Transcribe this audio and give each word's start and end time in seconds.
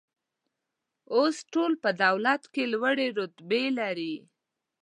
اوس 1.15 1.35
ټول 1.53 1.71
په 1.83 1.89
دولت 2.03 2.43
کې 2.53 2.63
لوړې 2.73 3.07
رتبې 3.19 3.65
لري 3.79 4.15